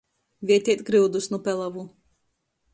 [0.51, 1.83] Vieteit gryudus nu pelavu.